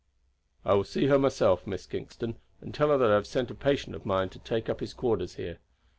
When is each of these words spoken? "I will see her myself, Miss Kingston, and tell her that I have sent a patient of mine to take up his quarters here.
"I 0.65 0.73
will 0.73 0.83
see 0.83 1.05
her 1.05 1.19
myself, 1.19 1.67
Miss 1.67 1.85
Kingston, 1.85 2.37
and 2.59 2.73
tell 2.73 2.89
her 2.89 2.97
that 2.97 3.11
I 3.11 3.13
have 3.13 3.27
sent 3.27 3.51
a 3.51 3.53
patient 3.53 3.95
of 3.95 4.03
mine 4.03 4.29
to 4.29 4.39
take 4.39 4.67
up 4.67 4.79
his 4.79 4.95
quarters 4.95 5.35
here. 5.35 5.59